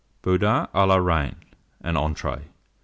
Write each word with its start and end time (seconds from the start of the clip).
BOUDIN 0.23 0.67
A 0.73 0.85
LA 0.87 0.95
REINE 0.95 1.35
(an 1.81 1.95
Entree). 1.95 2.45